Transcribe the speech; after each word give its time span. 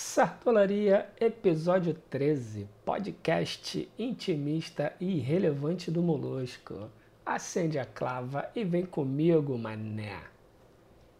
Sartolaria, 0.00 1.08
episódio 1.20 1.92
13, 1.92 2.68
podcast 2.84 3.90
intimista 3.98 4.92
e 5.00 5.16
irrelevante 5.16 5.90
do 5.90 6.00
Molusco. 6.00 6.88
Acende 7.26 7.80
a 7.80 7.84
clava 7.84 8.48
e 8.54 8.62
vem 8.62 8.86
comigo, 8.86 9.58
mané. 9.58 10.20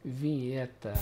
Vinheta. 0.04 0.94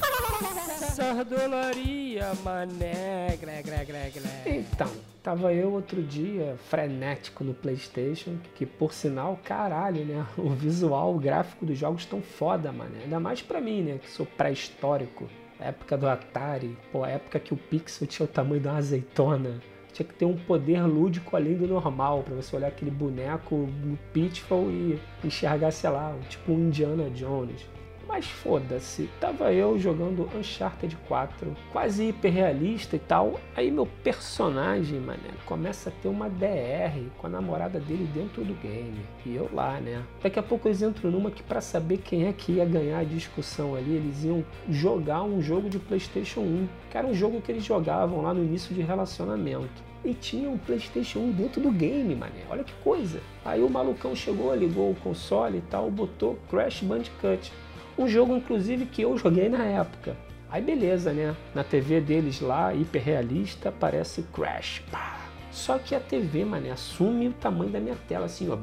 Sardolaria, 0.95 2.33
mané. 2.43 3.37
Glé, 3.39 3.63
glé, 3.63 3.85
glé, 3.85 4.11
glé. 4.11 4.43
Então, 4.47 4.91
tava 5.23 5.53
eu 5.53 5.71
outro 5.71 6.03
dia 6.03 6.57
frenético 6.71 7.45
no 7.45 7.53
PlayStation, 7.53 8.39
que 8.55 8.65
por 8.65 8.95
sinal, 8.95 9.39
caralho, 9.45 10.03
né? 10.03 10.27
O 10.39 10.49
visual, 10.49 11.15
o 11.15 11.19
gráfico 11.19 11.67
dos 11.67 11.77
jogos 11.77 12.07
tão 12.07 12.23
foda, 12.23 12.73
mané. 12.73 13.03
Ainda 13.03 13.21
mais 13.21 13.43
pra 13.43 13.61
mim, 13.61 13.83
né? 13.83 13.99
Que 13.99 14.11
sou 14.11 14.25
pré-histórico 14.25 15.29
época 15.61 15.97
do 15.97 16.09
Atari, 16.09 16.77
pô, 16.93 17.05
época 17.05 17.39
que 17.39 17.55
o 17.55 17.57
pixel 17.57 18.07
tinha 18.07 18.25
o 18.25 18.29
tamanho 18.29 18.61
de 18.61 18.69
uma 18.69 18.79
azeitona. 18.79 19.61
Tinha 19.93 20.07
que 20.07 20.15
ter 20.15 20.27
um 20.27 20.37
poder 20.37 20.83
lúdico 20.83 21.37
além 21.37 21.57
do 21.57 21.67
normal, 21.67 22.23
para 22.23 22.35
você 22.35 22.55
olhar 22.55 22.69
aquele 22.69 22.91
boneco 22.91 23.55
no 23.57 23.97
Pitfall 24.13 24.71
e 24.71 24.99
enxergar, 25.25 25.71
sei 25.71 25.89
lá, 25.89 26.15
tipo 26.29 26.53
um 26.53 26.67
Indiana 26.67 27.09
Jones. 27.11 27.67
Mas 28.09 28.27
foda-se, 28.27 29.11
tava 29.21 29.53
eu 29.53 29.79
jogando 29.79 30.31
Uncharted 30.37 30.97
4, 31.09 31.57
quase 31.73 32.09
hiperrealista 32.09 32.97
e 32.97 32.99
tal. 33.01 33.41
Aí 33.55 33.71
meu 33.71 33.87
personagem, 34.05 35.01
mané, 35.01 35.31
começa 35.45 35.91
a 35.91 35.93
ter 35.93 36.09
uma 36.09 36.29
DR 36.31 37.03
com 37.19 37.27
a 37.27 37.31
namorada 37.31 37.81
dele 37.81 38.09
dentro 38.15 38.45
do 38.45 38.55
game. 38.55 39.01
E 39.25 39.35
eu 39.35 39.51
lá, 39.53 39.81
né? 39.81 40.03
Daqui 40.23 40.39
a 40.39 40.43
pouco 40.43 40.69
eles 40.69 40.83
entram 40.83 41.11
numa 41.11 41.31
que 41.31 41.43
para 41.43 41.61
saber 41.61 41.99
quem 41.99 42.27
é 42.27 42.33
que 42.33 42.53
ia 42.53 42.65
ganhar 42.65 43.01
a 43.01 43.05
discussão 43.05 43.75
ali, 43.75 43.95
eles 43.95 44.25
iam 44.25 44.45
jogar 44.69 45.23
um 45.23 45.43
jogo 45.43 45.69
de 45.69 45.79
PlayStation 45.79 46.41
1, 46.41 46.69
que 46.91 46.97
era 46.97 47.07
um 47.07 47.15
jogo 47.15 47.41
que 47.41 47.51
eles 47.51 47.65
jogavam 47.65 48.23
lá 48.23 48.33
no 48.33 48.45
início 48.45 48.75
de 48.75 48.83
relacionamento 48.83 49.85
e 50.05 50.15
tinha 50.15 50.49
um 50.49 50.57
PlayStation 50.57 51.19
1 51.19 51.33
dentro 51.33 51.61
do 51.61 51.71
game, 51.71 52.15
mané. 52.15 52.45
Olha 52.49 52.63
que 52.63 52.73
coisa. 52.85 53.21
Aí 53.45 53.61
o 53.63 53.69
malucão 53.69 54.15
chegou, 54.15 54.55
ligou 54.55 54.93
o 54.93 54.95
console 54.95 55.59
e 55.59 55.63
tal, 55.63 55.91
botou 55.91 56.39
Crash 56.49 56.83
Bandicoot. 56.83 57.53
Um 57.99 58.07
jogo, 58.07 58.37
inclusive, 58.37 58.87
que 58.87 59.03
eu 59.03 59.17
joguei 59.17 59.49
na 59.49 59.65
época. 59.65 60.17
Aí 60.51 60.63
beleza, 60.63 61.13
né? 61.13 61.35
Na 61.55 61.65
TV 61.65 62.01
deles 62.01 62.41
lá, 62.41 62.73
hiperrealista, 62.75 63.71
aparece 63.71 64.23
Crash. 64.33 64.83
Pá. 64.91 65.17
Só 65.51 65.79
que 65.79 65.95
a 65.95 66.01
TV, 66.01 66.45
mané, 66.45 66.71
assume 66.71 67.29
o 67.29 67.33
tamanho 67.33 67.71
da 67.71 67.81
minha 67.81 67.97
tela, 68.07 68.27
assim, 68.27 68.51
ó. 68.51 68.57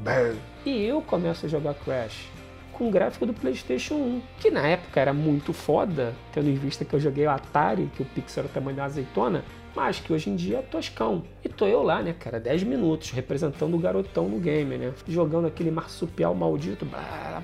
E 0.65 0.83
eu 0.85 1.01
começo 1.01 1.45
a 1.45 1.49
jogar 1.49 1.73
Crash 1.73 2.29
com 2.73 2.87
o 2.87 2.91
gráfico 2.91 3.25
do 3.25 3.33
PlayStation 3.33 3.95
1, 3.95 4.21
que 4.39 4.51
na 4.51 4.67
época 4.67 4.99
era 4.99 5.13
muito 5.13 5.53
foda, 5.53 6.13
tendo 6.31 6.49
em 6.49 6.55
vista 6.55 6.83
que 6.83 6.93
eu 6.93 6.99
joguei 6.99 7.25
o 7.25 7.29
Atari, 7.29 7.89
que 7.95 8.01
o 8.01 8.05
pixel 8.05 8.43
era 8.43 8.51
o 8.51 8.53
tamanho 8.53 8.75
da 8.75 8.85
azeitona, 8.85 9.43
mas 9.75 9.99
que 9.99 10.11
hoje 10.11 10.29
em 10.29 10.35
dia 10.35 10.57
é 10.57 10.61
toscão. 10.61 11.23
E 11.43 11.49
tô 11.49 11.65
eu 11.67 11.83
lá, 11.83 12.01
né, 12.01 12.13
cara, 12.13 12.39
10 12.39 12.63
minutos, 12.63 13.11
representando 13.11 13.75
o 13.75 13.79
garotão 13.79 14.27
no 14.27 14.39
game, 14.39 14.77
né, 14.77 14.93
jogando 15.07 15.47
aquele 15.47 15.71
marsupial 15.71 16.33
maldito, 16.33 16.85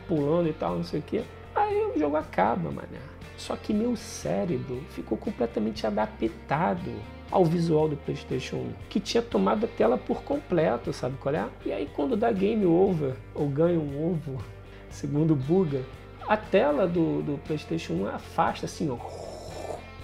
pulando 0.08 0.50
e 0.50 0.54
tal, 0.54 0.76
não 0.76 0.84
sei 0.84 1.00
o 1.00 1.04
que. 1.04 1.24
Aí 1.70 1.86
o 1.86 2.00
jogo 2.00 2.18
acaba, 2.18 2.72
mané. 2.72 2.98
Só 3.38 3.56
que 3.56 3.72
meu 3.72 3.96
cérebro 3.96 4.84
ficou 4.90 5.16
completamente 5.16 5.86
adaptado 5.86 6.92
ao 7.30 7.46
visual 7.46 7.88
do 7.88 7.96
PlayStation 7.96 8.56
1, 8.56 8.74
que 8.90 9.00
tinha 9.00 9.22
tomado 9.22 9.66
a 9.66 9.70
tela 9.70 10.00
por 10.00 10.24
completo, 10.24 10.92
sabe 10.92 11.16
qual 11.18 11.36
é? 11.36 11.48
E 11.64 11.72
aí 11.72 11.88
quando 11.96 12.18
dá 12.18 12.32
game 12.32 12.66
over, 12.66 13.14
ou 13.36 13.48
ganha 13.48 13.80
um 13.80 14.12
ovo, 14.12 14.44
segundo 14.90 15.36
Buga, 15.36 15.84
a 16.28 16.36
tela 16.36 16.88
do, 16.88 17.22
do 17.22 17.38
PlayStation 17.46 17.94
1 17.94 18.08
afasta 18.08 18.66
assim, 18.66 18.90
ó, 18.90 18.98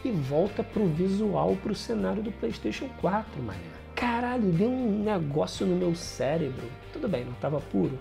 e 0.04 0.12
volta 0.12 0.64
pro 0.64 0.86
visual, 0.86 1.58
pro 1.64 1.74
cenário 1.74 2.22
do 2.22 2.32
PlayStation 2.32 2.88
4, 3.02 3.42
mané. 3.42 3.60
Caralho, 3.96 4.52
deu 4.52 4.70
um 4.70 5.04
negócio 5.04 5.66
no 5.66 5.76
meu 5.76 5.96
cérebro. 5.96 6.68
Tudo 6.94 7.08
bem, 7.08 7.26
não 7.26 7.32
estava 7.32 7.60
puro. 7.60 7.98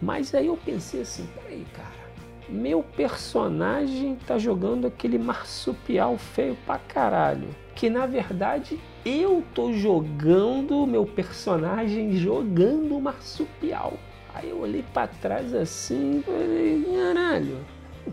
Mas 0.00 0.32
aí 0.34 0.46
eu 0.46 0.56
pensei 0.56 1.00
assim, 1.00 1.26
peraí, 1.34 1.66
cara 1.74 2.07
meu 2.48 2.82
personagem 2.82 4.16
tá 4.26 4.38
jogando 4.38 4.86
aquele 4.86 5.18
marsupial 5.18 6.16
feio 6.16 6.56
pra 6.64 6.78
caralho. 6.78 7.48
Que 7.74 7.90
na 7.90 8.06
verdade 8.06 8.78
eu 9.04 9.44
tô 9.54 9.72
jogando 9.72 10.86
meu 10.86 11.04
personagem 11.04 12.16
jogando 12.16 13.00
marsupial. 13.00 13.94
Aí 14.34 14.50
eu 14.50 14.60
olhei 14.60 14.84
para 14.94 15.08
trás 15.08 15.54
assim 15.54 16.22
falei, 16.24 16.84
caralho, 16.84 17.58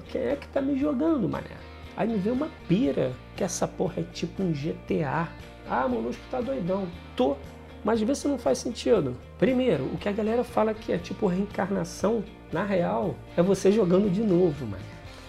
quem 0.10 0.22
é 0.22 0.36
que 0.36 0.48
tá 0.48 0.62
me 0.62 0.78
jogando, 0.78 1.28
mané? 1.30 1.58
Aí 1.98 2.08
me 2.08 2.18
veio 2.18 2.36
uma 2.36 2.50
pira 2.68 3.14
que 3.36 3.44
essa 3.44 3.68
porra 3.68 4.02
é 4.02 4.04
tipo 4.04 4.44
um 4.44 4.52
GTA. 4.52 5.30
Ah, 5.70 5.88
Molusco 5.88 6.22
tá 6.30 6.42
doidão. 6.42 6.88
Tô, 7.16 7.38
mas 7.84 8.02
vê 8.02 8.14
se 8.14 8.28
não 8.28 8.38
faz 8.38 8.58
sentido. 8.58 9.16
Primeiro, 9.38 9.86
o 9.86 9.98
que 9.98 10.10
a 10.10 10.12
galera 10.12 10.44
fala 10.44 10.74
que 10.74 10.92
é 10.92 10.98
tipo 10.98 11.28
reencarnação 11.28 12.24
na 12.56 12.64
real, 12.64 13.16
é 13.36 13.44
você 13.44 13.70
jogando 13.70 14.10
de 14.10 14.22
novo, 14.22 14.66
mano. 14.66 14.84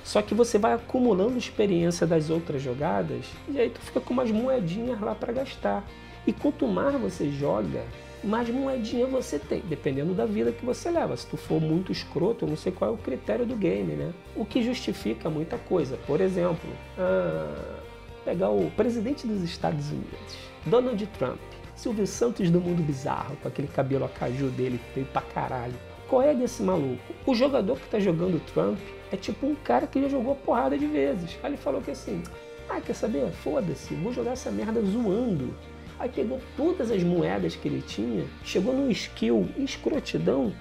Só 0.05 0.23
que 0.23 0.33
você 0.33 0.59
vai 0.59 0.75
acumulando 0.75 1.37
experiência 1.37 2.07
das 2.07 2.31
outras 2.31 2.63
jogadas 2.63 3.27
e 3.49 3.59
aí 3.59 3.69
tu 3.69 3.81
fica 3.81 4.01
com 4.01 4.13
umas 4.15 4.31
moedinhas 4.31 5.01
lá 5.01 5.13
para 5.13 5.33
gastar. 5.33 5.85
E 6.25 6.33
quanto 6.33 6.69
mais 6.69 6.95
você 6.95 7.29
joga, 7.33 7.83
mais 8.23 8.49
moedinha 8.49 9.09
você 9.09 9.41
tem, 9.41 9.61
dependendo 9.63 10.15
da 10.15 10.25
vida 10.25 10.53
que 10.53 10.65
você 10.65 10.89
leva. 10.89 11.17
Se 11.17 11.27
tu 11.27 11.37
for 11.37 11.61
muito 11.61 11.91
escroto, 11.91 12.45
eu 12.45 12.49
não 12.49 12.57
sei 12.57 12.71
qual 12.71 12.93
é 12.93 12.95
o 12.95 12.97
critério 12.97 13.45
do 13.45 13.57
game, 13.57 13.95
né? 13.95 14.13
O 14.37 14.45
que 14.45 14.63
justifica 14.63 15.29
muita 15.29 15.59
coisa. 15.59 15.99
Por 16.07 16.21
exemplo, 16.21 16.71
ah, 16.97 17.81
pegar 18.25 18.51
o 18.51 18.71
presidente 18.77 19.27
dos 19.27 19.43
Estados 19.43 19.91
Unidos, 19.91 20.39
Donald 20.65 21.05
Trump, 21.19 21.41
Silvio 21.75 22.07
Santos 22.07 22.49
do 22.51 22.61
Mundo 22.61 22.85
Bizarro, 22.85 23.37
com 23.43 23.49
aquele 23.49 23.67
cabelo 23.67 24.05
a 24.05 24.09
caju 24.09 24.47
dele 24.51 24.79
feio 24.95 25.07
pra 25.07 25.23
caralho. 25.23 25.75
Qual 26.09 26.22
é 26.22 26.33
desse 26.33 26.62
maluco? 26.62 27.12
O 27.27 27.34
jogador 27.34 27.78
que 27.78 27.89
tá 27.89 27.99
jogando 27.99 28.41
Trump 28.53 28.78
é 29.11 29.17
tipo 29.17 29.44
um 29.44 29.56
cara 29.56 29.89
que 29.89 30.00
já 30.00 30.09
jogou 30.09 30.37
porrada 30.37 30.78
de 30.78 30.87
vezes. 30.87 31.37
Aí 31.43 31.50
ele 31.50 31.56
falou 31.56 31.81
que 31.81 31.91
assim, 31.91 32.22
ah, 32.69 32.81
quer 32.81 32.94
saber? 32.94 33.28
Foda-se, 33.31 33.94
vou 33.94 34.12
jogar 34.12 34.33
essa 34.33 34.50
merda 34.50 34.81
zoando. 34.83 35.53
Aí 35.99 36.09
pegou 36.09 36.41
todas 36.56 36.93
as 36.93 37.03
moedas 37.03 37.56
que 37.56 37.66
ele 37.66 37.83
tinha, 37.83 38.25
chegou 38.45 38.72
no 38.72 38.91
skill 38.91 39.49
escrotidão 39.56 40.53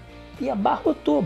e 0.42 0.50
abarrotou. 0.50 1.24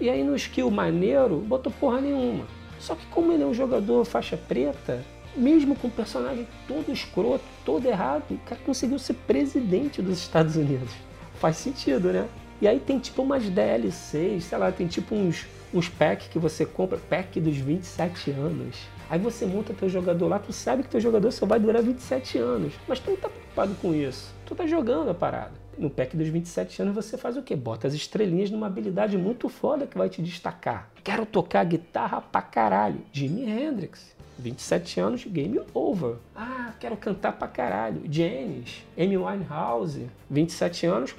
E 0.00 0.08
aí 0.08 0.24
no 0.24 0.34
skill 0.34 0.70
maneiro, 0.70 1.38
botou 1.40 1.72
porra 1.78 2.00
nenhuma. 2.00 2.46
Só 2.78 2.94
que 2.94 3.04
como 3.06 3.32
ele 3.32 3.42
é 3.42 3.46
um 3.46 3.54
jogador 3.54 4.04
faixa 4.04 4.36
preta, 4.36 5.04
mesmo 5.36 5.76
com 5.76 5.88
o 5.88 5.90
personagem 5.90 6.46
todo 6.66 6.90
escroto, 6.90 7.44
todo 7.64 7.86
errado, 7.86 8.24
o 8.30 8.38
cara 8.38 8.60
conseguiu 8.64 8.98
ser 8.98 9.14
presidente 9.14 10.00
dos 10.00 10.18
Estados 10.18 10.56
Unidos. 10.56 10.90
Faz 11.34 11.56
sentido, 11.56 12.12
né? 12.12 12.26
E 12.62 12.68
aí 12.68 12.78
tem 12.78 13.00
tipo 13.00 13.22
umas 13.22 13.42
DLCs, 13.50 14.44
sei 14.44 14.56
lá, 14.56 14.70
tem 14.70 14.86
tipo 14.86 15.16
uns, 15.16 15.46
uns 15.74 15.88
packs 15.88 16.28
que 16.28 16.38
você 16.38 16.64
compra, 16.64 16.96
pack 16.96 17.40
dos 17.40 17.56
27 17.56 18.30
anos. 18.30 18.76
Aí 19.10 19.18
você 19.18 19.44
monta 19.44 19.74
teu 19.74 19.88
jogador 19.88 20.28
lá, 20.28 20.38
tu 20.38 20.52
sabe 20.52 20.84
que 20.84 20.88
teu 20.88 21.00
jogador 21.00 21.32
só 21.32 21.44
vai 21.44 21.58
durar 21.58 21.82
27 21.82 22.38
anos. 22.38 22.72
Mas 22.86 23.00
tu 23.00 23.10
não 23.10 23.16
tá 23.16 23.28
preocupado 23.28 23.74
com 23.82 23.92
isso. 23.92 24.32
Tu 24.46 24.54
tá 24.54 24.64
jogando 24.64 25.10
a 25.10 25.14
parada. 25.14 25.50
No 25.76 25.90
pack 25.90 26.16
dos 26.16 26.28
27 26.28 26.82
anos 26.82 26.94
você 26.94 27.18
faz 27.18 27.36
o 27.36 27.42
quê? 27.42 27.56
Bota 27.56 27.88
as 27.88 27.94
estrelinhas 27.94 28.48
numa 28.48 28.68
habilidade 28.68 29.18
muito 29.18 29.48
foda 29.48 29.84
que 29.84 29.98
vai 29.98 30.08
te 30.08 30.22
destacar. 30.22 30.88
Quero 31.02 31.26
tocar 31.26 31.64
guitarra 31.64 32.20
pra 32.20 32.42
caralho. 32.42 33.00
Jimi 33.12 33.42
Hendrix. 33.42 34.14
27 34.38 35.00
anos, 35.00 35.24
game 35.24 35.60
over. 35.74 36.14
Ah, 36.34 36.72
quero 36.78 36.96
cantar 36.96 37.32
pra 37.32 37.48
caralho. 37.48 38.02
Janis, 38.08 38.84
Amy 38.96 39.16
Winehouse, 39.16 40.08
27 40.30 40.86
anos, 40.86 41.14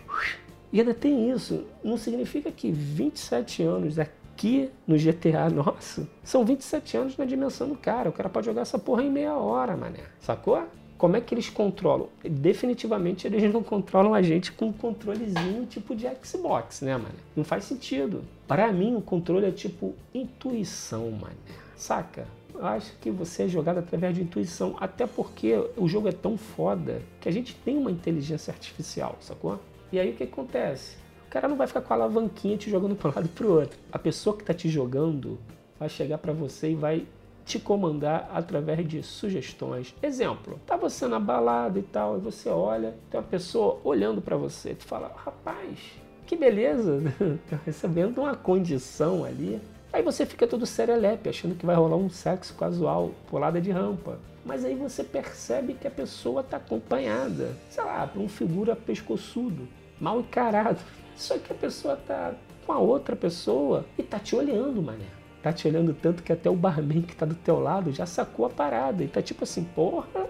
e 0.74 0.80
ainda 0.80 0.96
tem 0.96 1.30
isso, 1.30 1.66
não 1.84 1.98
significa 1.98 2.52
que 2.52 2.72
27 2.72 3.62
anos 3.62 4.00
aqui 4.00 4.72
no 4.88 4.98
GTA 4.98 5.48
nosso 5.48 6.08
são 6.24 6.44
27 6.44 6.98
anos 6.98 7.16
na 7.16 7.26
dimensão 7.26 7.70
do 7.70 7.76
cara. 7.76 8.10
O 8.10 8.12
cara 8.12 8.28
pode 8.28 8.48
jogar 8.48 8.64
essa 8.64 8.80
porra 8.80 9.04
em 9.04 9.10
meia 9.12 9.36
hora, 9.36 9.78
mané. 9.78 10.00
Sacou? 10.20 10.64
Como 10.98 11.16
é 11.16 11.22
que 11.22 11.36
eles 11.36 11.48
controlam? 11.48 12.08
Definitivamente 12.24 13.28
eles 13.28 13.54
não 13.54 13.62
controlam 13.62 14.16
a 14.16 14.24
gente 14.24 14.52
com 14.52 14.70
um 14.70 14.74
controlezinho 14.74 15.68
tipo 15.68 15.96
de 15.96 16.10
Xbox, 16.24 16.81
né, 16.81 16.98
mano? 16.98 17.16
Não 17.36 17.44
faz 17.44 17.66
sentido. 17.66 18.24
Para 18.48 18.72
mim, 18.74 18.96
o 18.96 19.02
controle 19.02 19.46
é 19.46 19.52
tipo 19.52 19.94
intuição, 20.12 21.12
mané. 21.12 21.36
Saca? 21.76 22.26
Eu 22.56 22.66
acho 22.66 22.94
que 23.00 23.12
você 23.12 23.44
é 23.44 23.48
jogado 23.48 23.78
através 23.78 24.16
de 24.16 24.24
intuição, 24.24 24.76
até 24.80 25.06
porque 25.06 25.54
o 25.78 25.88
jogo 25.88 26.08
é 26.08 26.12
tão 26.12 26.36
foda 26.36 27.00
que 27.22 27.30
a 27.30 27.31
gente 27.31 27.54
tem 27.58 27.78
uma 27.78 27.92
inteligência 27.92 28.52
artificial, 28.52 29.18
sacou? 29.22 29.60
E 29.94 30.00
aí 30.00 30.10
o 30.10 30.16
que 30.16 30.24
acontece? 30.24 30.98
O 31.28 31.30
cara 31.30 31.48
não 31.48 31.56
vai 31.56 31.68
ficar 31.68 31.81
com 31.81 31.94
a 31.94 31.98
alavanquinha 31.98 32.57
te 32.57 32.68
jogando 32.68 32.95
para 32.95 33.12
um 33.12 33.13
lado 33.13 33.28
e 33.28 33.30
para 33.30 33.45
o 33.45 33.60
outro. 33.60 33.78
A 33.92 34.00
pessoa 34.00 34.36
que 34.36 34.42
está 34.42 34.51
te 34.51 34.68
jogando 34.68 35.38
vai 35.80 35.88
chegar 35.88 36.18
para 36.18 36.34
você 36.34 36.72
e 36.72 36.75
vai 36.75 37.06
te 37.45 37.60
comandar 37.60 38.28
através 38.34 38.88
de 38.88 39.04
sugestões. 39.04 39.94
Exemplo, 40.01 40.60
tá 40.66 40.75
você 40.75 41.06
na 41.06 41.19
balada 41.19 41.78
e 41.78 41.84
tal, 41.84 42.18
e 42.18 42.19
você 42.19 42.50
olha, 42.50 42.95
tem 43.12 43.19
uma 43.19 43.28
pessoa 43.28 43.80
olhando 43.84 44.19
para 44.19 44.36
você, 44.36 44.74
tu 44.74 44.84
fala, 44.84 45.12
rapaz, 45.16 45.78
que 46.25 46.36
beleza, 46.36 47.00
tá 47.48 47.60
recebendo 47.63 48.18
uma 48.18 48.36
condição 48.36 49.24
ali 49.24 49.62
Aí 49.94 50.01
você 50.01 50.25
fica 50.25 50.48
todo 50.48 50.66
serelepe, 50.66 51.30
achando 51.30 51.54
que 51.54 51.68
vai 51.68 51.75
rolar 51.75 51.98
um 51.98 52.10
sexo 52.10 52.56
casual, 52.56 53.12
pulada 53.30 53.62
de 53.62 53.69
rampa. 53.69 54.18
Mas 54.44 54.66
aí 54.66 54.74
você 54.74 55.04
percebe 55.04 55.75
que 55.75 55.88
a 55.88 55.92
pessoa 55.92 56.42
está 56.42 56.57
acompanhada, 56.57 57.56
sei 57.69 57.84
lá, 57.84 58.07
por 58.07 58.19
um 58.19 58.28
figura 58.28 58.75
pescoçudo, 58.75 59.68
mal 60.04 60.20
encarado. 60.20 60.80
Só 61.16 61.38
que 61.38 61.54
a 61.54 61.56
pessoa 61.56 61.94
está 61.94 62.34
com 62.66 62.74
a 62.74 62.78
outra 62.78 63.16
pessoa 63.16 63.86
e 63.98 64.04
tá 64.04 64.20
te 64.20 64.36
olhando, 64.36 64.82
mané. 64.82 65.06
Tá 65.42 65.54
te 65.54 65.68
olhando 65.68 65.94
tanto 65.94 66.22
que 66.22 66.34
até 66.34 66.50
o 66.50 66.56
barman 66.56 67.02
que 67.02 67.16
tá 67.16 67.26
do 67.26 67.36
teu 67.36 67.60
lado 67.60 67.92
já 67.92 68.06
sacou 68.06 68.46
a 68.46 68.50
parada 68.50 69.04
e 69.04 69.08
tá 69.08 69.22
tipo 69.22 69.46
assim, 69.46 69.64
porra. 69.64 70.28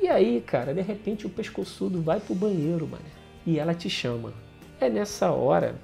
E 0.00 0.06
aí, 0.06 0.42
cara, 0.46 0.74
de 0.74 0.82
repente 0.82 1.26
o 1.26 1.30
pescoçudo 1.30 2.02
vai 2.02 2.20
pro 2.20 2.34
banheiro, 2.34 2.86
mané. 2.86 3.04
E 3.46 3.58
ela 3.58 3.74
te 3.74 3.88
chama. 3.88 4.32
É 4.78 4.90
nessa 4.90 5.30
hora 5.30 5.74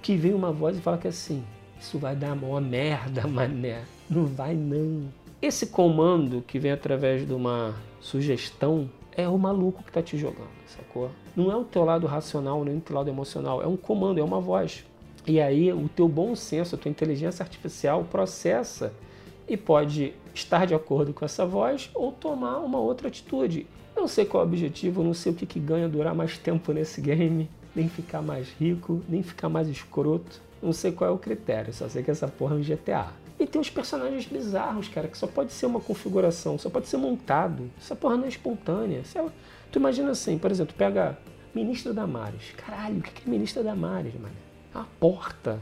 que 0.00 0.16
vem 0.16 0.32
uma 0.32 0.50
voz 0.50 0.78
e 0.78 0.80
fala 0.80 0.96
que 0.96 1.08
assim, 1.08 1.44
isso 1.78 1.98
vai 1.98 2.16
dar 2.16 2.32
uma 2.32 2.60
merda, 2.60 3.26
mané. 3.28 3.84
Não 4.08 4.24
vai 4.24 4.54
não. 4.54 5.08
Esse 5.42 5.66
comando 5.66 6.42
que 6.46 6.58
vem 6.58 6.72
através 6.72 7.26
de 7.26 7.34
uma 7.34 7.74
sugestão 8.00 8.90
é 9.20 9.28
o 9.28 9.38
maluco 9.38 9.82
que 9.82 9.92
tá 9.92 10.02
te 10.02 10.16
jogando, 10.16 10.48
sacou? 10.66 11.10
Não 11.36 11.50
é 11.50 11.56
o 11.56 11.64
teu 11.64 11.84
lado 11.84 12.06
racional, 12.06 12.64
nem 12.64 12.76
o 12.76 12.80
teu 12.80 12.96
lado 12.96 13.08
emocional, 13.08 13.62
é 13.62 13.66
um 13.66 13.76
comando, 13.76 14.18
é 14.18 14.22
uma 14.22 14.40
voz. 14.40 14.84
E 15.26 15.40
aí 15.40 15.72
o 15.72 15.88
teu 15.88 16.08
bom 16.08 16.34
senso, 16.34 16.74
a 16.74 16.78
tua 16.78 16.90
inteligência 16.90 17.42
artificial 17.42 18.04
processa 18.04 18.92
e 19.46 19.56
pode 19.56 20.14
estar 20.34 20.66
de 20.66 20.74
acordo 20.74 21.12
com 21.12 21.24
essa 21.24 21.44
voz 21.44 21.90
ou 21.94 22.12
tomar 22.12 22.58
uma 22.58 22.78
outra 22.78 23.08
atitude. 23.08 23.66
Não 23.94 24.08
sei 24.08 24.24
qual 24.24 24.42
é 24.42 24.46
o 24.46 24.48
objetivo, 24.48 25.02
não 25.02 25.12
sei 25.12 25.32
o 25.32 25.34
que, 25.34 25.44
que 25.44 25.60
ganha 25.60 25.88
durar 25.88 26.14
mais 26.14 26.38
tempo 26.38 26.72
nesse 26.72 27.00
game, 27.00 27.50
nem 27.74 27.88
ficar 27.88 28.22
mais 28.22 28.48
rico, 28.58 29.02
nem 29.08 29.22
ficar 29.22 29.48
mais 29.48 29.68
escroto. 29.68 30.40
Não 30.62 30.72
sei 30.72 30.92
qual 30.92 31.10
é 31.10 31.12
o 31.12 31.18
critério, 31.18 31.72
só 31.72 31.88
sei 31.88 32.02
que 32.02 32.10
essa 32.10 32.28
porra 32.28 32.54
é 32.54 32.58
um 32.58 32.62
GTA. 32.62 33.12
E 33.40 33.46
tem 33.46 33.58
uns 33.58 33.70
personagens 33.70 34.26
bizarros, 34.26 34.88
cara, 34.88 35.08
que 35.08 35.16
só 35.16 35.26
pode 35.26 35.50
ser 35.54 35.64
uma 35.64 35.80
configuração, 35.80 36.58
só 36.58 36.68
pode 36.68 36.86
ser 36.88 36.98
montado. 36.98 37.70
Essa 37.80 37.96
porra 37.96 38.18
não 38.18 38.26
é 38.26 38.28
espontânea. 38.28 39.02
É 39.14 39.24
tu 39.72 39.78
imagina 39.78 40.10
assim, 40.10 40.36
por 40.36 40.50
exemplo, 40.50 40.74
pega 40.76 41.18
Ministra 41.54 41.94
Damares. 41.94 42.52
Caralho, 42.54 42.98
o 42.98 43.02
que 43.02 43.26
é 43.26 43.30
Ministra 43.30 43.62
Damares, 43.62 44.12
mano? 44.12 44.34
É 44.74 44.76
uma 44.76 44.86
porta. 45.00 45.58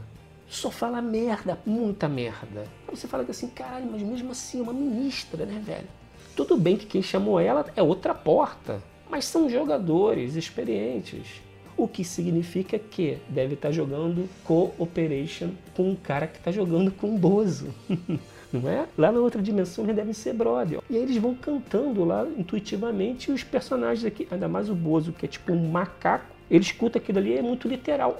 Só 0.49 0.69
fala 0.69 1.01
merda, 1.01 1.57
muita 1.65 2.09
merda. 2.09 2.67
Aí 2.85 2.95
você 2.95 3.07
fala 3.07 3.23
assim, 3.29 3.47
caralho, 3.47 3.87
mas 3.89 4.01
mesmo 4.01 4.31
assim 4.31 4.59
é 4.59 4.63
uma 4.63 4.73
ministra, 4.73 5.45
né, 5.45 5.61
velho? 5.63 5.87
Tudo 6.35 6.57
bem 6.57 6.75
que 6.75 6.85
quem 6.85 7.01
chamou 7.01 7.39
ela 7.39 7.65
é 7.77 7.81
outra 7.81 8.13
porta, 8.13 8.83
mas 9.09 9.23
são 9.23 9.49
jogadores 9.49 10.35
experientes 10.35 11.41
o 11.79 11.87
que 11.87 12.03
significa 12.03 12.77
que 12.77 13.17
deve 13.29 13.53
estar 13.53 13.71
jogando 13.71 14.29
cooperation 14.43 15.51
com 15.75 15.89
um 15.89 15.95
cara 15.95 16.27
que 16.27 16.37
está 16.37 16.51
jogando 16.51 16.91
com 16.91 17.07
um 17.11 17.17
Bozo. 17.17 17.73
Não 18.51 18.67
é? 18.67 18.87
Lá 18.97 19.11
na 19.11 19.19
outra 19.19 19.41
dimensão 19.41 19.83
eles 19.83 19.95
devem 19.95 20.13
ser 20.13 20.33
brother. 20.33 20.81
E 20.89 20.95
aí 20.95 21.03
eles 21.03 21.17
vão 21.17 21.35
cantando 21.35 22.03
lá 22.03 22.27
intuitivamente 22.37 23.29
e 23.29 23.33
os 23.33 23.43
personagens 23.43 24.03
aqui, 24.03 24.27
ainda 24.29 24.47
mais 24.47 24.69
o 24.69 24.75
Bozo, 24.75 25.13
que 25.13 25.25
é 25.25 25.29
tipo 25.29 25.53
um 25.53 25.69
macaco, 25.69 26.35
ele 26.49 26.63
escuta 26.63 26.97
aquilo 26.97 27.19
ali 27.19 27.37
é 27.37 27.41
muito 27.41 27.67
literal. 27.67 28.17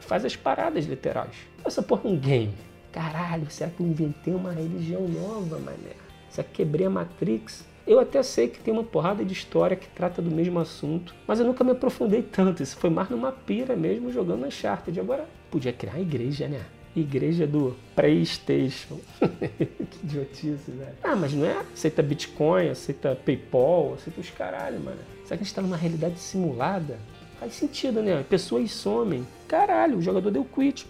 Faz 0.00 0.24
as 0.24 0.36
paradas 0.36 0.86
literais. 0.86 1.34
Essa 1.64 1.82
porra 1.82 2.02
é 2.04 2.08
um 2.08 2.16
game. 2.16 2.54
Caralho, 2.92 3.50
será 3.50 3.70
que 3.70 3.80
eu 3.80 3.86
inventei 3.86 4.34
uma 4.34 4.52
religião 4.52 5.08
nova, 5.08 5.58
mané? 5.58 5.96
Será 6.30 6.46
que 6.46 6.54
quebrei 6.54 6.86
a 6.86 6.90
Matrix? 6.90 7.64
Eu 7.86 7.98
até 7.98 8.22
sei 8.22 8.48
que 8.48 8.60
tem 8.60 8.72
uma 8.72 8.84
porrada 8.84 9.24
de 9.24 9.32
história 9.32 9.76
que 9.76 9.88
trata 9.88 10.22
do 10.22 10.30
mesmo 10.30 10.58
assunto, 10.60 11.14
mas 11.26 11.40
eu 11.40 11.46
nunca 11.46 11.64
me 11.64 11.72
aprofundei 11.72 12.22
tanto. 12.22 12.62
Isso 12.62 12.76
foi 12.76 12.90
mais 12.90 13.10
numa 13.10 13.32
pira 13.32 13.74
mesmo, 13.74 14.12
jogando 14.12 14.46
Uncharted. 14.46 14.98
Agora, 15.00 15.26
podia 15.50 15.72
criar 15.72 15.94
uma 15.94 16.00
igreja, 16.00 16.46
né? 16.46 16.60
Igreja 16.94 17.46
do 17.46 17.74
PlayStation. 17.96 19.00
que 19.18 19.98
idiotice, 20.04 20.70
velho. 20.70 20.94
Ah, 21.02 21.16
mas 21.16 21.32
não 21.32 21.44
é? 21.44 21.56
Aceita 21.72 22.02
Bitcoin, 22.02 22.68
aceita 22.68 23.16
PayPal, 23.16 23.94
aceita 23.94 24.20
os 24.20 24.30
caralho, 24.30 24.78
mano. 24.78 24.98
Será 25.24 25.36
que 25.36 25.42
a 25.42 25.46
gente 25.46 25.54
tá 25.54 25.62
numa 25.62 25.76
realidade 25.76 26.18
simulada? 26.20 26.98
Faz 27.40 27.54
sentido, 27.54 28.00
né? 28.00 28.24
Pessoas 28.28 28.70
somem. 28.70 29.26
Caralho, 29.48 29.98
o 29.98 30.02
jogador 30.02 30.30
deu 30.30 30.44
quit. 30.44 30.86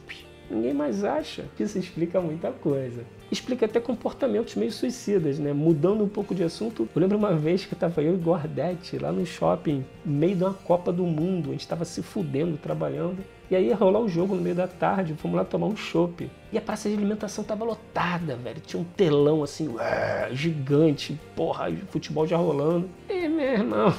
Ninguém 0.51 0.75
mais 0.75 1.05
acha. 1.05 1.47
Isso 1.59 1.79
explica 1.79 2.21
muita 2.21 2.51
coisa 2.51 3.03
explica 3.33 3.65
até 3.65 3.81
comportamentos 3.81 4.55
meio 4.55 4.71
suicidas, 4.71 5.39
né? 5.39 5.53
Mudando 5.53 6.05
um 6.05 6.09
pouco 6.09 6.35
de 6.35 6.45
assunto, 6.45 6.89
eu 6.95 7.01
lembro 7.01 7.17
uma 7.17 7.35
vez 7.35 7.65
que 7.65 7.73
estava 7.73 8.03
eu 8.03 8.15
e 8.15 8.19
Gordete 8.19 8.99
lá 8.99 9.11
no 9.11 9.25
shopping, 9.25 9.85
no 10.05 10.13
meio 10.13 10.37
de 10.37 10.45
uma 10.45 10.53
Copa 10.53 10.93
do 10.93 11.05
Mundo, 11.05 11.49
a 11.49 11.53
gente 11.53 11.63
estava 11.63 11.85
se 11.85 12.03
fudendo, 12.03 12.59
trabalhando. 12.59 13.25
E 13.51 13.57
aí 13.57 13.69
ia 13.69 13.77
rolar 13.77 14.01
o 14.01 14.09
jogo 14.09 14.35
no 14.35 14.41
meio 14.41 14.55
da 14.55 14.69
tarde, 14.69 15.15
fomos 15.15 15.37
lá 15.37 15.45
tomar 15.45 15.67
um 15.67 15.77
chopp. 15.77 16.31
E 16.53 16.59
a 16.59 16.61
praça 16.61 16.89
de 16.89 16.95
alimentação 16.95 17.43
tava 17.43 17.65
lotada, 17.65 18.37
velho. 18.37 18.61
Tinha 18.61 18.81
um 18.81 18.85
telão 18.85 19.43
assim, 19.43 19.69
ué, 19.69 20.29
gigante, 20.33 21.19
porra, 21.35 21.71
futebol 21.89 22.27
já 22.27 22.37
rolando. 22.37 22.89
E 23.09 23.29
meu 23.29 23.53
irmão, 23.53 23.95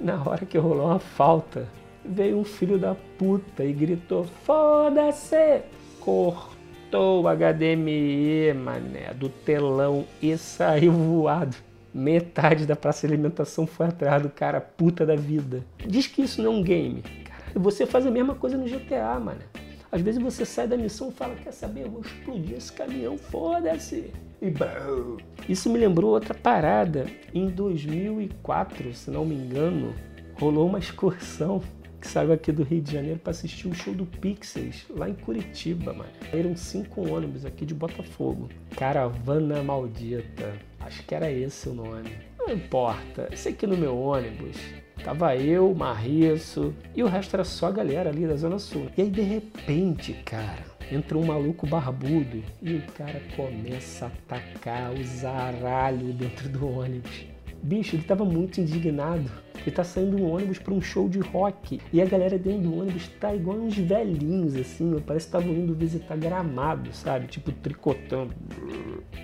na 0.00 0.22
hora 0.24 0.44
que 0.44 0.58
rolou 0.58 0.86
uma 0.86 0.98
falta, 0.98 1.68
veio 2.04 2.38
um 2.38 2.44
filho 2.44 2.78
da 2.78 2.96
puta 3.18 3.64
e 3.64 3.72
gritou: 3.72 4.24
Foda-se! 4.44 5.62
Cortou 6.00 6.55
cortou 6.86 7.24
o 7.24 7.28
HDMI, 7.28 8.54
mané, 8.54 9.12
do 9.14 9.28
telão 9.28 10.04
e 10.22 10.36
saiu 10.38 10.92
voado. 10.92 11.56
Metade 11.92 12.66
da 12.66 12.76
praça 12.76 13.06
de 13.06 13.12
alimentação 13.12 13.66
foi 13.66 13.86
atrás 13.86 14.22
do 14.22 14.28
cara 14.28 14.60
puta 14.60 15.04
da 15.04 15.16
vida. 15.16 15.64
Diz 15.86 16.06
que 16.06 16.22
isso 16.22 16.42
não 16.42 16.52
é 16.52 16.54
um 16.56 16.62
game. 16.62 17.02
Cara, 17.02 17.52
você 17.54 17.86
faz 17.86 18.06
a 18.06 18.10
mesma 18.10 18.34
coisa 18.34 18.56
no 18.56 18.66
GTA, 18.66 19.18
mané. 19.18 19.44
Às 19.90 20.00
vezes 20.00 20.22
você 20.22 20.44
sai 20.44 20.68
da 20.68 20.76
missão 20.76 21.08
e 21.08 21.12
fala, 21.12 21.34
quer 21.36 21.52
saber, 21.52 21.84
eu 21.84 21.90
vou 21.90 22.02
explodir 22.02 22.56
esse 22.56 22.72
caminhão, 22.72 23.16
foda-se. 23.16 24.12
E 24.42 24.50
bom. 24.50 25.16
Isso 25.48 25.70
me 25.70 25.78
lembrou 25.78 26.10
outra 26.12 26.34
parada. 26.34 27.06
Em 27.32 27.48
2004, 27.48 28.92
se 28.92 29.10
não 29.10 29.24
me 29.24 29.34
engano, 29.34 29.94
rolou 30.38 30.68
uma 30.68 30.78
excursão 30.78 31.62
que 32.06 32.12
saiu 32.12 32.32
aqui 32.32 32.52
do 32.52 32.62
Rio 32.62 32.80
de 32.80 32.92
Janeiro 32.92 33.18
para 33.18 33.32
assistir 33.32 33.66
o 33.66 33.74
show 33.74 33.92
do 33.92 34.06
Pixies 34.06 34.86
lá 34.90 35.10
em 35.10 35.14
Curitiba, 35.14 35.92
mano. 35.92 36.08
Eram 36.32 36.56
cinco 36.56 37.00
ônibus 37.12 37.44
aqui 37.44 37.66
de 37.66 37.74
Botafogo. 37.74 38.48
Caravana 38.76 39.60
Maldita. 39.60 40.54
Acho 40.78 41.02
que 41.02 41.14
era 41.16 41.28
esse 41.32 41.68
o 41.68 41.74
nome. 41.74 42.12
Não 42.38 42.54
importa. 42.54 43.28
Sei 43.34 43.52
que 43.52 43.66
no 43.66 43.76
meu 43.76 43.98
ônibus 43.98 44.56
tava 45.02 45.34
eu, 45.34 45.74
Marriço 45.74 46.72
e 46.94 47.02
o 47.02 47.08
resto 47.08 47.34
era 47.34 47.44
só 47.44 47.66
a 47.66 47.72
galera 47.72 48.10
ali 48.10 48.24
da 48.24 48.36
Zona 48.36 48.60
Sul. 48.60 48.86
E 48.96 49.02
aí 49.02 49.10
de 49.10 49.22
repente, 49.22 50.12
cara, 50.24 50.64
entra 50.92 51.18
um 51.18 51.26
maluco 51.26 51.66
barbudo 51.66 52.40
e 52.62 52.74
o 52.74 52.82
cara 52.92 53.20
começa 53.34 54.06
a 54.06 54.08
atacar 54.08 54.92
o 54.92 55.02
zaralho 55.02 56.12
dentro 56.12 56.48
do 56.48 56.68
ônibus. 56.68 57.35
Bicho, 57.66 57.96
ele 57.96 58.04
tava 58.04 58.24
muito 58.24 58.60
indignado. 58.60 59.28
Ele 59.56 59.74
tá 59.74 59.82
saindo 59.82 60.16
um 60.16 60.30
ônibus 60.30 60.60
para 60.60 60.72
um 60.72 60.80
show 60.80 61.08
de 61.08 61.18
rock. 61.18 61.80
E 61.92 62.00
a 62.00 62.04
galera 62.04 62.38
dentro 62.38 62.60
do 62.60 62.78
ônibus 62.78 63.08
tá 63.18 63.34
igual 63.34 63.56
uns 63.56 63.76
velhinhos, 63.76 64.54
assim. 64.54 64.96
Parece 65.04 65.26
que 65.26 65.36
estavam 65.36 65.52
indo 65.52 65.74
visitar 65.74 66.16
gramado, 66.16 66.92
sabe? 66.92 67.26
Tipo, 67.26 67.50
tricotando. 67.50 68.32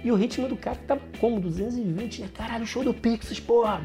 E 0.02 0.10
o 0.10 0.16
ritmo 0.16 0.48
do 0.48 0.56
cara 0.56 0.76
tava 0.88 1.00
como? 1.20 1.38
220, 1.38 2.22
né? 2.22 2.28
Caralho, 2.34 2.66
show 2.66 2.82
do 2.82 2.92
Pixies, 2.92 3.38
porra! 3.38 3.80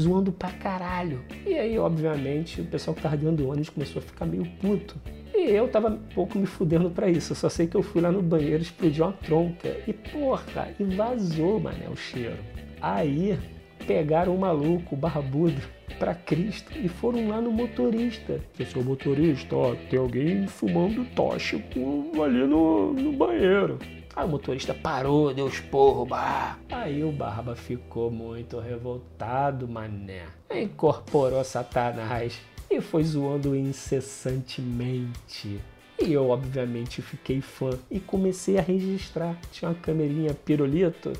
Zoando 0.00 0.30
pra 0.30 0.52
caralho. 0.52 1.24
E 1.44 1.58
aí, 1.58 1.76
obviamente, 1.76 2.60
o 2.60 2.64
pessoal 2.64 2.94
que 2.94 3.02
tava 3.02 3.16
dentro 3.16 3.38
do 3.38 3.48
ônibus 3.48 3.70
começou 3.70 3.98
a 3.98 4.02
ficar 4.02 4.24
meio 4.24 4.46
puto. 4.60 4.94
E 5.34 5.50
eu 5.50 5.66
tava 5.66 5.88
um 5.88 5.98
pouco 6.14 6.38
me 6.38 6.46
fudendo 6.46 6.90
pra 6.90 7.10
isso. 7.10 7.32
Eu 7.32 7.36
só 7.36 7.48
sei 7.48 7.66
que 7.66 7.76
eu 7.76 7.82
fui 7.82 8.00
lá 8.00 8.12
no 8.12 8.22
banheiro, 8.22 8.62
explodiu 8.62 9.06
uma 9.06 9.12
tronca. 9.12 9.76
E 9.88 9.92
porra, 9.92 10.68
e 10.78 10.84
vazou, 10.84 11.58
mané, 11.58 11.88
o 11.88 11.96
cheiro. 11.96 12.38
Aí 12.80 13.38
pegaram 13.86 14.34
o 14.34 14.38
maluco, 14.38 14.94
o 14.94 14.98
barbudo, 14.98 15.60
para 15.98 16.14
Cristo 16.14 16.78
e 16.78 16.88
foram 16.88 17.28
lá 17.28 17.40
no 17.40 17.50
motorista. 17.50 18.40
Seu 18.70 18.84
motorista, 18.84 19.56
ó, 19.56 19.74
tem 19.90 19.98
alguém 19.98 20.46
fumando 20.46 21.04
tóxico 21.14 22.12
ali 22.22 22.46
no, 22.46 22.92
no 22.92 23.12
banheiro. 23.12 23.78
Aí 24.14 24.24
o 24.24 24.28
motorista 24.28 24.72
parou, 24.74 25.34
deu 25.34 25.48
esporro, 25.48 26.06
bah. 26.06 26.56
Aí 26.70 27.02
o 27.04 27.12
Barba 27.12 27.56
ficou 27.56 28.10
muito 28.10 28.58
revoltado, 28.58 29.68
mané. 29.68 30.24
Incorporou 30.50 31.44
Satanás 31.44 32.40
e 32.70 32.80
foi 32.80 33.04
zoando 33.04 33.54
incessantemente. 33.56 35.60
E 36.00 36.12
eu, 36.12 36.30
obviamente, 36.30 37.02
fiquei 37.02 37.40
fã 37.40 37.70
e 37.90 37.98
comecei 37.98 38.56
a 38.56 38.62
registrar. 38.62 39.36
Tinha 39.50 39.70
uma 39.70 39.74
camerinha 39.74 40.32
pirulito 40.32 41.12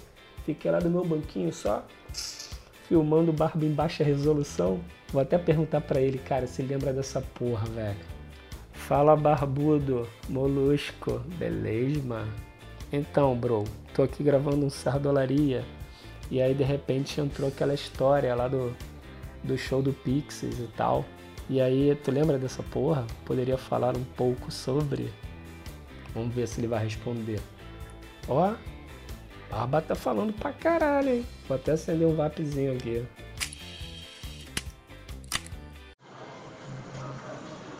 Fiquei 0.49 0.71
lá 0.71 0.81
no 0.81 0.89
meu 0.89 1.05
banquinho 1.05 1.53
só, 1.53 1.85
filmando 2.89 3.35
barba 3.35 3.67
em 3.67 3.71
baixa 3.71 4.03
resolução. 4.03 4.81
Vou 5.13 5.21
até 5.21 5.37
perguntar 5.37 5.83
para 5.83 6.01
ele, 6.01 6.17
cara, 6.17 6.47
se 6.47 6.63
lembra 6.63 6.91
dessa 6.91 7.21
porra, 7.21 7.67
velho. 7.67 7.99
Fala 8.73 9.15
barbudo, 9.15 10.09
molusco, 10.27 11.19
beleza, 11.37 12.01
mano? 12.03 12.33
Então, 12.91 13.37
bro, 13.37 13.65
tô 13.93 14.05
aqui 14.05 14.23
gravando 14.23 14.65
um 14.65 14.71
Sardolaria 14.71 15.67
e 16.31 16.41
aí 16.41 16.55
de 16.55 16.65
repente 16.65 17.21
entrou 17.21 17.51
aquela 17.51 17.75
história 17.75 18.35
lá 18.35 18.49
do, 18.49 18.75
do 19.45 19.59
show 19.59 19.83
do 19.83 19.93
Pixies 19.93 20.59
e 20.59 20.69
tal. 20.75 21.05
E 21.51 21.61
aí, 21.61 21.95
tu 22.03 22.11
lembra 22.11 22.39
dessa 22.39 22.63
porra? 22.63 23.07
Poderia 23.27 23.59
falar 23.59 23.95
um 23.95 24.05
pouco 24.17 24.51
sobre? 24.51 25.13
Vamos 26.15 26.35
ver 26.35 26.49
se 26.49 26.59
ele 26.59 26.69
vai 26.69 26.85
responder. 26.85 27.39
Ó, 28.27 28.55
Barba 29.51 29.81
tá 29.81 29.95
falando 29.95 30.33
pra 30.33 30.53
caralho, 30.53 31.09
hein? 31.09 31.27
Vou 31.47 31.57
até 31.57 31.73
acender 31.73 32.07
um 32.07 32.15
vapzinho 32.15 32.75
aqui. 32.75 33.07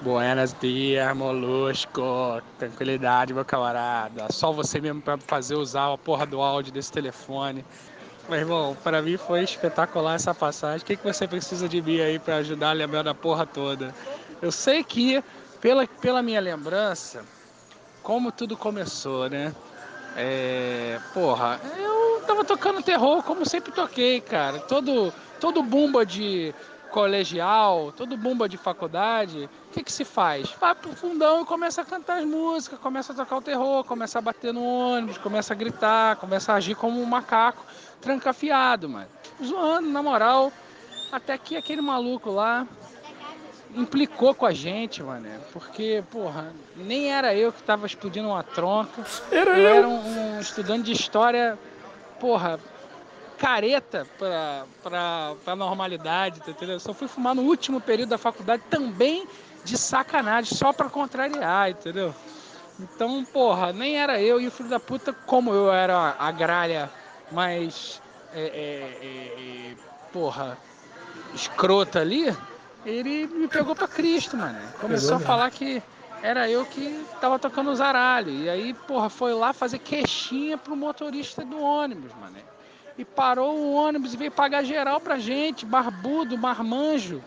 Buenas 0.01 0.55
dias, 0.59 1.15
molusco. 1.17 2.41
Tranquilidade, 2.59 3.35
meu 3.35 3.45
camarada. 3.45 4.29
Só 4.31 4.53
você 4.53 4.81
mesmo 4.81 5.03
para 5.03 5.19
fazer 5.19 5.57
usar 5.57 5.93
a 5.93 5.99
porra 5.99 6.25
do 6.25 6.41
áudio 6.41 6.73
desse 6.73 6.91
telefone. 6.91 7.65
Meu 8.29 8.39
irmão, 8.39 8.77
para 8.83 9.03
mim 9.03 9.17
foi 9.17 9.43
espetacular 9.43 10.15
essa 10.15 10.35
passagem. 10.35 10.83
O 10.83 10.87
que, 10.87 10.97
que 10.97 11.05
você 11.05 11.27
precisa 11.27 11.69
de 11.69 11.83
mim 11.83 12.01
aí 12.01 12.19
para 12.19 12.37
ajudar 12.37 12.71
a 12.71 12.73
lembrar 12.73 13.03
da 13.03 13.15
porra 13.15 13.45
toda? 13.45 13.95
Eu 14.41 14.53
sei 14.53 14.85
que, 14.85 15.23
pela, 15.61 15.87
pela 15.87 16.23
minha 16.23 16.41
lembrança, 16.41 17.25
como 18.03 18.31
tudo 18.31 18.57
começou, 18.57 19.29
né? 19.29 19.53
É, 20.21 20.99
porra, 21.15 21.61
eu 21.79 22.21
tava 22.27 22.45
tocando 22.45 22.83
terror 22.83 23.23
como 23.23 23.47
sempre 23.47 23.71
toquei, 23.71 24.21
cara. 24.21 24.59
Todo, 24.59 25.15
todo 25.39 25.63
bumba 25.63 26.05
de 26.05 26.53
colegial, 26.91 27.93
todo 27.97 28.17
bumba 28.17 28.49
de 28.49 28.57
faculdade, 28.57 29.49
o 29.69 29.73
que, 29.73 29.85
que 29.85 29.93
se 29.93 30.05
faz? 30.05 30.51
Vai 30.61 30.75
pro 30.75 30.93
fundão 30.97 31.43
e 31.43 31.45
começa 31.45 31.83
a 31.83 31.85
cantar 31.85 32.19
as 32.19 32.25
músicas, 32.25 32.81
começa 32.81 33.13
a 33.13 33.15
tocar 33.15 33.37
o 33.37 33.43
terror, 33.43 33.85
começa 33.85 34.19
a 34.19 34.23
bater 34.23 34.53
no 34.53 34.65
ônibus, 34.65 35.19
começa 35.19 35.55
a 35.55 35.57
gritar, 35.57 36.17
começa 36.17 36.53
a 36.53 36.57
agir 36.57 36.75
como 36.75 37.01
um 37.01 37.05
macaco 37.05 37.65
trancafiado, 38.01 38.89
mano. 38.89 39.07
Zoando, 39.41 39.89
na 39.89 40.03
moral. 40.03 40.53
Até 41.13 41.39
que 41.39 41.57
aquele 41.57 41.81
maluco 41.81 42.31
lá 42.31 42.67
implicou 43.79 44.35
com 44.35 44.45
a 44.45 44.53
gente, 44.53 45.03
mano. 45.03 45.29
Porque, 45.53 46.03
porra, 46.11 46.53
nem 46.77 47.13
era 47.13 47.35
eu 47.35 47.53
que 47.53 47.63
tava 47.63 47.87
explodindo 47.87 48.29
uma 48.29 48.43
tronca. 48.43 49.05
Era 49.31 49.59
eu. 49.59 49.69
eu. 49.69 49.77
era 49.77 49.89
um, 49.89 50.37
um 50.37 50.41
estudante 50.41 50.85
de 50.85 50.93
história, 50.93 51.59
porra, 52.21 52.59
careta 53.39 54.07
pra, 54.19 54.65
pra, 54.83 55.35
pra 55.45 55.57
normalidade, 55.57 56.41
tá 56.41 56.51
entendeu? 56.51 56.75
Eu 56.75 56.81
só 56.81 56.93
fui 56.93 57.09
fumar 57.09 57.35
no 57.35 57.43
último 57.43 57.81
período 57.81 58.11
da 58.11 58.19
faculdade 58.19 58.63
também 58.69 59.27
de 59.65 59.79
sacanagem, 59.79 60.57
só 60.57 60.73
pra 60.73 60.89
contrariar, 60.89 61.71
entendeu? 61.71 62.15
Então, 62.81 63.25
porra, 63.25 63.73
nem 63.73 63.99
era 63.99 64.21
eu 64.21 64.41
e 64.41 64.47
o 64.47 64.51
filho 64.51 64.69
da 64.69 64.79
puta, 64.79 65.13
como 65.13 65.53
eu 65.53 65.73
era 65.73 66.17
a 66.19 66.31
gralha 66.31 66.91
mais, 67.31 68.01
é, 68.33 68.41
é, 68.41 69.73
é, 69.73 69.77
porra, 70.13 70.57
escrota 71.35 72.01
ali, 72.01 72.35
ele 72.85 73.27
me 73.27 73.49
pegou 73.49 73.75
pra 73.75 73.89
Cristo, 73.89 74.37
mano. 74.37 74.59
Começou 74.81 75.17
a 75.17 75.21
falar 75.21 75.51
que 75.51 75.83
era 76.23 76.49
eu 76.51 76.65
que 76.65 77.05
tava 77.21 77.39
tocando 77.39 77.71
os 77.71 77.81
aralhos. 77.81 78.43
E 78.43 78.49
aí, 78.49 78.75
porra, 78.75 79.09
foi 79.09 79.35
lá 79.35 79.53
fazer 79.53 79.79
queixinha 79.79 80.57
pro 80.57 80.77
motorista 80.77 81.45
do 81.45 81.61
ônibus, 81.61 82.13
mano. 82.21 82.37
E 82.97 83.05
parou 83.05 83.57
o 83.57 83.75
ônibus 83.75 84.15
e 84.15 84.17
veio 84.17 84.31
pagar 84.31 84.65
geral 84.65 85.01
pra 85.01 85.19
gente, 85.19 85.65
barbudo, 85.65 86.37
marmanjo. 86.37 87.23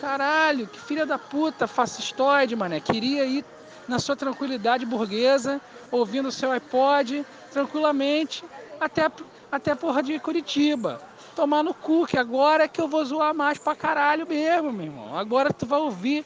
Caralho, 0.00 0.66
que 0.66 0.78
filha 0.80 1.04
da 1.04 1.18
puta, 1.18 1.66
fascistoide, 1.66 2.54
mané. 2.56 2.80
Queria 2.80 3.24
ir 3.24 3.44
na 3.88 3.98
sua 3.98 4.14
tranquilidade 4.14 4.86
burguesa, 4.86 5.60
ouvindo 5.90 6.28
o 6.28 6.32
seu 6.32 6.52
iPod, 6.52 7.26
tranquilamente, 7.50 8.44
até, 8.80 9.10
até 9.50 9.74
porra 9.74 10.02
de 10.02 10.18
Curitiba 10.20 11.09
tomar 11.30 11.62
no 11.62 11.74
cu, 11.74 12.06
que 12.06 12.16
agora 12.16 12.64
é 12.64 12.68
que 12.68 12.80
eu 12.80 12.88
vou 12.88 13.04
zoar 13.04 13.34
mais 13.34 13.58
pra 13.58 13.74
caralho 13.74 14.26
mesmo, 14.26 14.72
meu 14.72 14.86
irmão. 14.86 15.16
Agora 15.16 15.52
tu 15.52 15.66
vai 15.66 15.80
ouvir, 15.80 16.24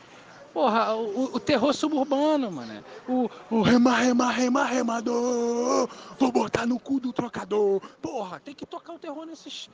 porra, 0.52 0.94
o, 0.94 1.34
o 1.34 1.40
terror 1.40 1.72
suburbano, 1.72 2.50
mano. 2.50 2.84
O, 3.08 3.30
o 3.50 3.62
rema, 3.62 3.94
rema, 3.96 4.30
rema, 4.30 4.64
remador. 4.64 5.88
Vou 6.18 6.32
botar 6.32 6.66
no 6.66 6.78
cu 6.78 7.00
do 7.00 7.12
trocador. 7.12 7.80
Porra, 8.00 8.40
tem 8.40 8.54
que 8.54 8.66
tocar 8.66 8.94
o 8.94 8.98
terror 8.98 9.24
nesses 9.24 9.68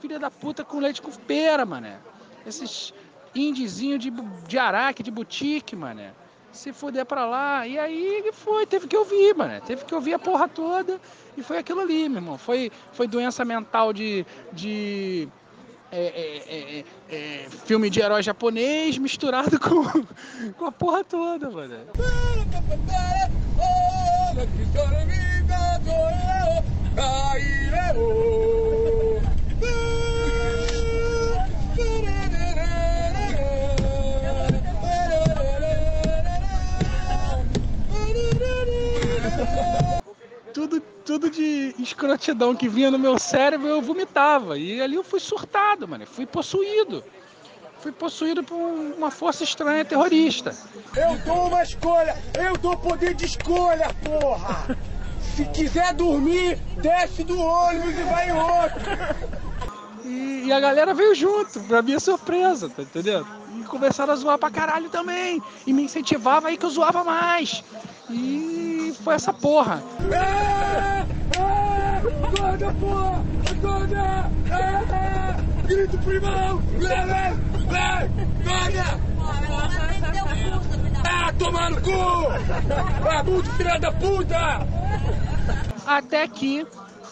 filha 0.00 0.18
da 0.18 0.30
puta 0.30 0.64
com 0.64 0.80
leite 0.80 1.00
com 1.00 1.12
pera, 1.12 1.64
mano. 1.64 1.86
Esses 2.44 2.92
indizinho 3.34 3.98
de, 3.98 4.10
de 4.48 4.58
araque, 4.58 5.02
de 5.02 5.10
boutique, 5.10 5.76
mano. 5.76 6.02
Se 6.52 6.72
fuder 6.72 7.06
pra 7.06 7.24
lá. 7.24 7.66
E 7.66 7.78
aí 7.78 8.30
foi, 8.32 8.66
teve 8.66 8.86
que 8.86 8.96
ouvir, 8.96 9.34
mano. 9.34 9.60
Teve 9.62 9.84
que 9.84 9.94
ouvir 9.94 10.14
a 10.14 10.18
porra 10.18 10.48
toda. 10.48 11.00
E 11.36 11.42
foi 11.42 11.58
aquilo 11.58 11.80
ali, 11.80 12.08
meu 12.08 12.18
irmão. 12.18 12.38
Foi, 12.38 12.70
foi 12.92 13.06
doença 13.06 13.44
mental 13.44 13.92
de. 13.92 14.26
de 14.52 15.28
é, 15.90 16.06
é, 16.06 16.84
é, 17.10 17.14
é 17.14 17.46
filme 17.66 17.90
de 17.90 18.00
herói 18.00 18.22
japonês 18.22 18.96
misturado 18.96 19.60
com, 19.60 19.84
com 20.52 20.64
a 20.64 20.72
porra 20.72 21.04
toda, 21.04 21.50
mano. 21.50 21.76
Tudo, 40.52 40.80
tudo 41.04 41.30
de 41.30 41.74
escrotidão 41.78 42.54
que 42.54 42.68
vinha 42.68 42.90
no 42.90 42.98
meu 42.98 43.18
cérebro, 43.18 43.68
eu 43.68 43.80
vomitava. 43.80 44.58
E 44.58 44.80
ali 44.80 44.94
eu 44.94 45.04
fui 45.04 45.20
surtado, 45.20 45.88
mano. 45.88 46.06
Fui 46.06 46.26
possuído. 46.26 47.02
Fui 47.80 47.90
possuído 47.90 48.44
por 48.44 48.56
uma 48.56 49.10
força 49.10 49.42
estranha 49.42 49.84
terrorista. 49.84 50.54
Eu 50.96 51.18
dou 51.24 51.48
uma 51.48 51.62
escolha! 51.64 52.16
Eu 52.38 52.56
dou 52.56 52.76
poder 52.76 53.14
de 53.14 53.24
escolha, 53.24 53.90
porra! 54.04 54.78
Se 55.34 55.44
quiser 55.46 55.92
dormir, 55.94 56.56
desce 56.80 57.24
do 57.24 57.40
ônibus 57.40 57.98
e 57.98 58.02
vai 58.02 58.28
em 58.28 58.32
outro! 58.32 59.32
E, 60.04 60.44
e, 60.46 60.52
a 60.52 60.60
galera 60.60 60.94
veio 60.94 61.14
junto, 61.14 61.60
pra 61.60 61.80
minha 61.82 61.98
surpresa, 61.98 62.68
tá 62.68 62.82
entendendo? 62.82 63.26
E 63.58 63.64
começaram 63.64 64.12
a 64.12 64.16
zoar 64.16 64.38
pra 64.38 64.50
caralho 64.50 64.88
também. 64.88 65.40
E 65.66 65.72
me 65.72 65.84
incentivava 65.84 66.48
aí 66.48 66.56
que 66.56 66.66
eu 66.66 66.70
zoava 66.70 67.02
mais. 67.02 67.64
E 68.10 68.51
foi 68.90 69.14
essa 69.14 69.32
porra. 69.32 69.82
Acorda, 72.24 72.74
porra! 72.80 73.24
Acorda! 73.50 74.30
Grito! 75.66 75.96
Acorda! 75.96 77.42
Ah, 81.04 81.70
no 81.70 81.80
cu! 81.80 81.90
Ah, 83.08 83.22
muito 83.22 83.50
filha 83.52 83.78
da 83.78 83.92
puta! 83.92 84.66
Até 85.86 86.26
que, 86.26 86.66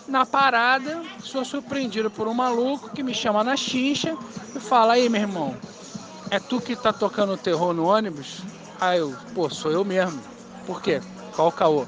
na 0.08 0.24
parada, 0.24 1.02
sou 1.20 1.44
surpreendido 1.44 2.10
por 2.10 2.26
um 2.26 2.34
maluco 2.34 2.90
que 2.90 3.02
me 3.02 3.14
chama 3.14 3.44
na 3.44 3.56
chincha 3.56 4.16
e 4.54 4.60
fala, 4.60 4.94
aí, 4.94 5.08
meu 5.08 5.20
irmão, 5.20 5.54
é 6.30 6.38
tu 6.38 6.60
que 6.60 6.74
tá 6.76 6.92
tocando 6.92 7.36
terror 7.36 7.72
no 7.72 7.86
ônibus? 7.86 8.42
Aí 8.80 8.98
eu, 8.98 9.14
pô, 9.34 9.50
sou 9.50 9.70
eu 9.70 9.84
mesmo. 9.84 10.20
Por 10.66 10.80
quê? 10.80 11.00
Qual 11.34 11.48
o 11.48 11.52
caô? 11.52 11.86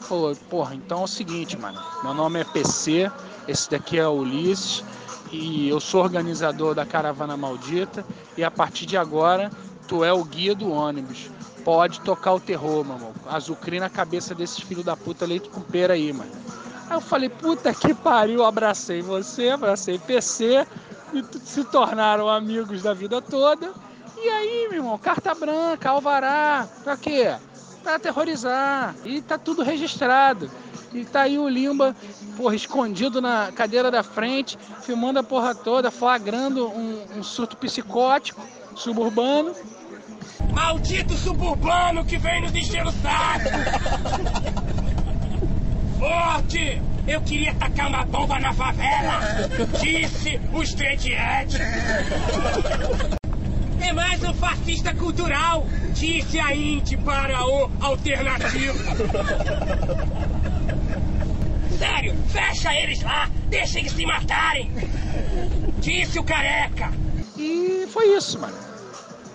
Falou, 0.00 0.34
porra, 0.50 0.74
então 0.74 1.00
é 1.00 1.04
o 1.04 1.08
seguinte, 1.08 1.56
mano. 1.56 1.80
Meu 2.02 2.14
nome 2.14 2.40
é 2.40 2.44
PC, 2.44 3.10
esse 3.46 3.70
daqui 3.70 3.98
é 3.98 4.06
Ulisses, 4.08 4.84
e 5.30 5.68
eu 5.68 5.80
sou 5.80 6.02
organizador 6.02 6.74
da 6.74 6.84
Caravana 6.84 7.36
Maldita, 7.36 8.04
e 8.36 8.44
a 8.44 8.50
partir 8.50 8.86
de 8.86 8.96
agora, 8.96 9.50
tu 9.86 10.04
é 10.04 10.12
o 10.12 10.24
guia 10.24 10.54
do 10.54 10.70
ônibus. 10.70 11.30
Pode 11.64 12.00
tocar 12.00 12.34
o 12.34 12.40
terror, 12.40 12.84
mano. 12.84 13.12
Azucrina 13.26 13.86
a 13.86 13.90
cabeça 13.90 14.34
desses 14.34 14.58
filhos 14.58 14.84
da 14.84 14.96
puta 14.96 15.24
leite 15.24 15.48
com 15.48 15.60
pera 15.60 15.94
aí, 15.94 16.12
mano. 16.12 16.32
Aí 16.90 16.96
eu 16.96 17.00
falei, 17.00 17.28
puta 17.28 17.72
que 17.72 17.94
pariu, 17.94 18.44
abracei 18.44 19.00
você, 19.00 19.50
abracei 19.50 19.98
PC, 19.98 20.66
e 21.14 21.24
se 21.44 21.64
tornaram 21.64 22.28
amigos 22.28 22.82
da 22.82 22.92
vida 22.92 23.22
toda. 23.22 23.72
E 24.16 24.28
aí, 24.28 24.68
meu 24.68 24.80
irmão, 24.80 24.98
carta 24.98 25.34
branca, 25.34 25.90
alvará, 25.90 26.68
pra 26.84 26.96
quê? 26.96 27.34
Pra 27.82 27.96
aterrorizar. 27.96 28.94
E 29.04 29.20
tá 29.20 29.36
tudo 29.36 29.62
registrado. 29.62 30.50
E 30.92 31.04
tá 31.04 31.22
aí 31.22 31.38
o 31.38 31.48
Limba, 31.48 31.96
porra, 32.36 32.54
escondido 32.54 33.20
na 33.20 33.50
cadeira 33.52 33.90
da 33.90 34.02
frente, 34.02 34.58
filmando 34.82 35.18
a 35.18 35.22
porra 35.22 35.54
toda, 35.54 35.90
flagrando 35.90 36.68
um, 36.68 37.02
um 37.16 37.22
surto 37.22 37.56
psicótico 37.56 38.42
suburbano. 38.76 39.54
Maldito 40.52 41.14
suburbano 41.14 42.04
que 42.04 42.18
vem 42.18 42.42
nos 42.42 42.54
encher 42.54 42.86
o 42.86 42.92
saco! 42.92 43.48
Forte! 45.98 46.82
Eu 47.06 47.20
queria 47.22 47.54
tacar 47.54 47.88
uma 47.88 48.04
bomba 48.04 48.38
na 48.38 48.52
favela! 48.52 49.20
Disse 49.80 50.40
o 50.52 50.62
Edge! 50.62 51.58
É 53.82 53.92
mais 53.92 54.22
um 54.22 54.32
fascista 54.34 54.94
cultural, 54.94 55.66
disse 55.92 56.38
a 56.38 56.54
Inti 56.54 56.96
para 56.96 57.44
o 57.44 57.68
alternativo. 57.80 58.78
Sério, 61.78 62.14
fecha 62.28 62.72
eles 62.74 63.02
lá, 63.02 63.28
deixa 63.48 63.80
eles 63.80 63.92
se 63.92 64.06
matarem. 64.06 64.70
Disse 65.80 66.18
o 66.18 66.24
careca. 66.24 66.92
E 67.36 67.86
foi 67.92 68.16
isso, 68.16 68.38
mano. 68.38 68.56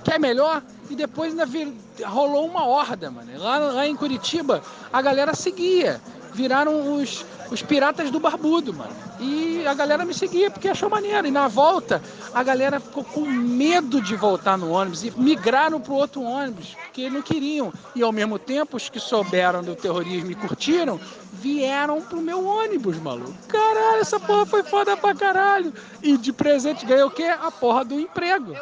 quer 0.03 0.19
melhor? 0.19 0.63
E 0.89 0.95
depois 0.95 1.31
ainda 1.31 1.45
vir, 1.45 1.73
rolou 2.05 2.45
uma 2.45 2.65
horda, 2.65 3.11
mano. 3.11 3.29
Lá, 3.37 3.57
lá 3.57 3.85
em 3.85 3.95
Curitiba, 3.95 4.61
a 4.93 5.01
galera 5.01 5.35
seguia. 5.35 5.99
Viraram 6.37 6.93
os, 6.93 7.25
os 7.49 7.63
piratas 7.63 8.11
do 8.11 8.19
barbudo, 8.19 8.71
mano. 8.71 8.95
E 9.19 9.65
a 9.65 9.73
galera 9.73 10.05
me 10.05 10.13
seguia 10.13 10.51
porque 10.51 10.67
achou 10.67 10.87
maneiro. 10.87 11.25
E 11.25 11.31
na 11.31 11.47
volta, 11.47 11.99
a 12.31 12.43
galera 12.43 12.79
ficou 12.79 13.03
com 13.03 13.21
medo 13.21 13.99
de 13.99 14.15
voltar 14.15 14.55
no 14.55 14.69
ônibus 14.69 15.03
e 15.03 15.11
migraram 15.17 15.81
pro 15.81 15.95
outro 15.95 16.21
ônibus, 16.21 16.75
porque 16.75 17.09
não 17.09 17.23
queriam. 17.23 17.73
E 17.95 18.03
ao 18.03 18.11
mesmo 18.11 18.37
tempo, 18.37 18.77
os 18.77 18.87
que 18.87 18.99
souberam 18.99 19.63
do 19.63 19.75
terrorismo 19.75 20.29
e 20.29 20.35
curtiram, 20.35 20.99
vieram 21.33 22.03
pro 22.03 22.21
meu 22.21 22.45
ônibus, 22.45 22.99
maluco. 22.99 23.33
Caralho, 23.47 24.01
essa 24.01 24.19
porra 24.19 24.45
foi 24.45 24.61
foda 24.61 24.95
pra 24.95 25.15
caralho. 25.15 25.73
E 26.03 26.19
de 26.19 26.31
presente 26.31 26.85
ganhou 26.85 27.07
o 27.07 27.11
quê? 27.11 27.23
A 27.23 27.49
porra 27.49 27.83
do 27.83 27.99
emprego. 27.99 28.53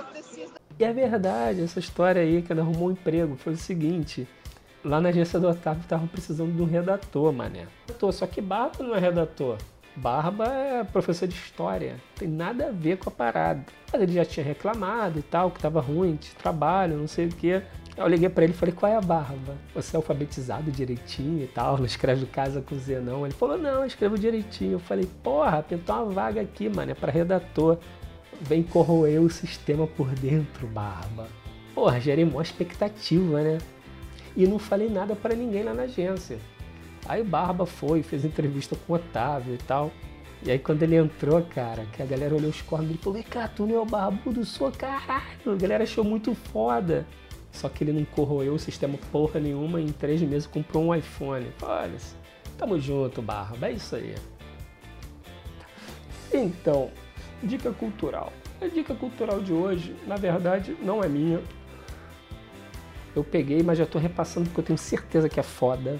E 0.79 0.83
é 0.85 0.93
verdade, 0.93 1.61
essa 1.61 1.79
história 1.79 2.21
aí 2.21 2.41
que 2.41 2.53
ela 2.53 2.61
arrumou 2.61 2.87
um 2.87 2.91
emprego 2.91 3.35
foi 3.35 3.51
o 3.51 3.57
seguinte. 3.57 4.25
Lá 4.85 5.01
na 5.01 5.09
agência 5.09 5.39
do 5.39 5.49
Otávio 5.49 5.81
estavam 5.81 6.05
precisando 6.05 6.55
de 6.55 6.61
um 6.61 6.65
redator, 6.65 7.33
mané. 7.33 7.65
Só 8.13 8.27
que 8.27 8.39
Barba 8.39 8.83
não 8.83 8.93
é 8.93 8.99
redator. 8.99 9.57
Barba 9.95 10.45
é 10.45 10.83
professor 10.83 11.27
de 11.27 11.33
história. 11.33 11.95
Tem 12.15 12.27
nada 12.27 12.67
a 12.67 12.71
ver 12.71 12.99
com 12.99 13.09
a 13.09 13.11
parada. 13.11 13.65
Mas 13.91 13.99
ele 13.99 14.13
já 14.13 14.23
tinha 14.23 14.45
reclamado 14.45 15.17
e 15.17 15.23
tal, 15.23 15.49
que 15.49 15.59
tava 15.59 15.81
ruim 15.81 16.13
de 16.17 16.29
trabalho, 16.35 16.97
não 16.97 17.07
sei 17.07 17.25
o 17.25 17.29
quê. 17.29 17.63
Eu 17.97 18.07
liguei 18.07 18.29
para 18.29 18.43
ele 18.43 18.53
e 18.53 18.55
falei, 18.55 18.75
qual 18.75 18.91
é 18.91 18.95
a 18.95 19.01
barba? 19.01 19.55
Você 19.73 19.95
é 19.95 19.97
alfabetizado 19.97 20.69
direitinho 20.69 21.43
e 21.43 21.47
tal, 21.47 21.79
não 21.79 21.85
escreve 21.85 22.27
casa 22.27 22.61
com 22.61 22.77
Z 22.77 22.99
não. 22.99 23.25
Ele 23.25 23.33
falou, 23.33 23.57
não, 23.57 23.79
eu 23.79 23.85
escrevo 23.85 24.19
direitinho. 24.19 24.73
Eu 24.73 24.79
falei, 24.79 25.09
porra, 25.23 25.63
pintou 25.63 25.95
uma 25.95 26.11
vaga 26.11 26.41
aqui, 26.41 26.69
mano, 26.69 26.91
é 26.91 26.93
pra 26.93 27.11
redator. 27.11 27.79
Vem 28.39 28.61
corroer 28.61 29.19
o 29.19 29.31
sistema 29.31 29.87
por 29.87 30.09
dentro, 30.09 30.67
barba. 30.67 31.27
Porra, 31.73 31.99
gerei 31.99 32.23
maior 32.23 32.43
expectativa, 32.43 33.41
né? 33.41 33.57
E 34.35 34.45
não 34.45 34.59
falei 34.59 34.89
nada 34.89 35.15
para 35.15 35.35
ninguém 35.35 35.63
lá 35.63 35.73
na 35.73 35.83
agência. 35.83 36.37
Aí 37.07 37.23
Barba 37.23 37.65
foi, 37.65 38.03
fez 38.03 38.25
entrevista 38.25 38.75
com 38.75 38.93
o 38.93 38.95
Otávio 38.95 39.53
e 39.53 39.57
tal. 39.59 39.91
E 40.43 40.51
aí 40.51 40.59
quando 40.59 40.83
ele 40.83 40.95
entrou, 40.95 41.41
cara, 41.41 41.85
que 41.93 42.01
a 42.01 42.05
galera 42.05 42.35
olhou 42.35 42.49
os 42.49 42.61
cornos 42.61 42.93
e 42.93 42.97
falou, 42.97 43.23
cá, 43.23 43.47
tu 43.47 43.65
não 43.65 43.75
é 43.75 43.79
o 43.79 43.85
barbudo, 43.85 44.43
sou 44.45 44.71
caralho. 44.71 45.53
A 45.53 45.55
galera 45.55 45.83
achou 45.83 46.03
muito 46.03 46.35
foda. 46.35 47.05
Só 47.51 47.69
que 47.69 47.83
ele 47.83 47.93
não 47.93 48.03
corroeu 48.03 48.53
o 48.53 48.59
sistema 48.59 48.97
porra 49.11 49.39
nenhuma 49.39 49.79
e 49.79 49.85
em 49.85 49.91
três 49.91 50.21
meses 50.21 50.45
comprou 50.45 50.83
um 50.83 50.93
iPhone. 50.93 51.47
Olha, 51.61 51.97
tamo 52.57 52.79
junto, 52.79 53.21
Barba, 53.21 53.67
é 53.67 53.71
isso 53.71 53.95
aí. 53.95 54.13
Então, 56.33 56.91
dica 57.41 57.71
cultural. 57.71 58.33
A 58.61 58.67
dica 58.67 58.93
cultural 58.93 59.41
de 59.41 59.53
hoje, 59.53 59.95
na 60.05 60.17
verdade, 60.17 60.75
não 60.81 61.03
é 61.03 61.07
minha. 61.07 61.41
Eu 63.15 63.23
peguei, 63.23 63.63
mas 63.63 63.77
já 63.77 63.85
tô 63.85 63.97
repassando 63.97 64.47
porque 64.47 64.59
eu 64.59 64.65
tenho 64.65 64.77
certeza 64.77 65.29
que 65.29 65.39
é 65.39 65.43
foda. 65.43 65.99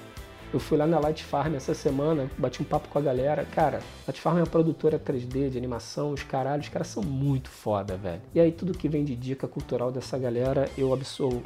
Eu 0.54 0.60
fui 0.60 0.78
lá 0.78 0.86
na 0.86 1.00
Light 1.00 1.24
Farm 1.24 1.56
essa 1.56 1.74
semana, 1.74 2.30
bati 2.38 2.62
um 2.62 2.66
papo 2.66 2.88
com 2.90 3.00
a 3.00 3.02
galera. 3.02 3.46
Cara, 3.46 3.82
Light 4.08 4.20
Farm 4.20 4.38
é 4.38 4.42
uma 4.42 4.48
produtora 4.48 5.00
3D 5.00 5.50
de 5.50 5.58
animação, 5.58 6.12
os 6.12 6.24
caralhos, 6.24 6.68
os 6.68 6.72
caras 6.72 6.88
são 6.88 7.04
muito 7.04 7.50
foda, 7.50 7.98
velho. 7.98 8.22
E 8.34 8.40
aí 8.40 8.52
tudo 8.52 8.78
que 8.78 8.88
vem 8.88 9.04
de 9.04 9.16
dica 9.16 9.48
cultural 9.48 9.92
dessa 9.92 10.18
galera, 10.18 10.70
eu 10.78 10.94
absolvo. 10.94 11.44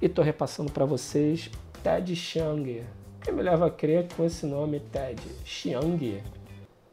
E 0.00 0.08
tô 0.08 0.22
repassando 0.22 0.72
para 0.72 0.84
vocês 0.84 1.50
Ted 1.82 2.14
Chiang. 2.16 2.82
Quem 3.22 3.34
me 3.34 3.42
leva 3.42 3.66
a 3.66 3.70
crer 3.70 4.08
com 4.16 4.24
esse 4.24 4.46
nome 4.46 4.80
Ted 4.80 5.20
Chiang 5.44 6.22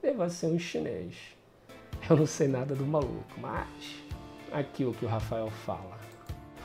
deva 0.01 0.29
ser 0.29 0.47
um 0.47 0.59
chinês. 0.59 1.15
Eu 2.09 2.15
não 2.15 2.25
sei 2.25 2.47
nada 2.47 2.75
do 2.75 2.85
maluco, 2.85 3.25
mas 3.37 3.67
aqui 4.51 4.85
o 4.85 4.93
que 4.93 5.05
o 5.05 5.09
Rafael 5.09 5.49
fala. 5.65 5.96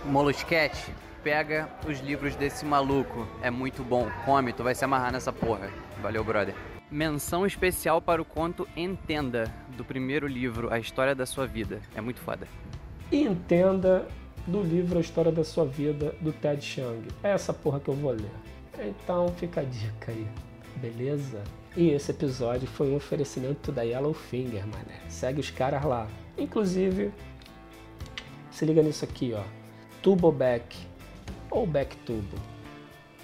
Molusquete, 0.04 0.92
pega 1.22 1.68
os 1.86 2.00
livros 2.00 2.34
desse 2.34 2.64
maluco. 2.64 3.26
É 3.40 3.50
muito 3.50 3.84
bom. 3.84 4.10
Come, 4.24 4.52
tu 4.52 4.64
vai 4.64 4.74
se 4.74 4.84
amarrar 4.84 5.12
nessa 5.12 5.32
porra. 5.32 5.70
Valeu, 6.02 6.24
brother. 6.24 6.54
Menção 6.90 7.46
especial 7.46 8.02
para 8.02 8.20
o 8.20 8.24
conto 8.24 8.68
Entenda, 8.76 9.44
do 9.76 9.84
primeiro 9.84 10.26
livro, 10.26 10.72
A 10.72 10.78
História 10.78 11.14
da 11.14 11.24
Sua 11.24 11.46
Vida. 11.46 11.80
É 11.94 12.00
muito 12.00 12.20
foda. 12.20 12.46
Entenda 13.10 14.08
do 14.46 14.60
livro 14.60 14.98
A 14.98 15.00
História 15.00 15.30
da 15.30 15.44
Sua 15.44 15.64
Vida, 15.64 16.14
do 16.20 16.32
Ted 16.32 16.60
Chiang. 16.62 17.06
É 17.22 17.30
essa 17.30 17.52
porra 17.52 17.78
que 17.78 17.88
eu 17.88 17.94
vou 17.94 18.10
ler. 18.10 18.30
Então 18.80 19.28
fica 19.36 19.60
a 19.60 19.64
dica 19.64 20.10
aí, 20.10 20.26
beleza? 20.76 21.42
E 21.76 21.90
esse 21.90 22.10
episódio 22.10 22.66
foi 22.66 22.90
um 22.90 22.96
oferecimento 22.96 23.70
da 23.70 23.82
Yellowfinger, 23.82 24.66
mané. 24.66 25.00
Segue 25.08 25.40
os 25.40 25.50
caras 25.50 25.84
lá. 25.84 26.08
Inclusive, 26.36 27.12
se 28.50 28.66
liga 28.66 28.82
nisso 28.82 29.04
aqui, 29.04 29.32
ó. 29.32 29.61
Tuboback 30.02 30.76
ou 31.48 31.64
back 31.64 31.96
tubo. 31.98 32.36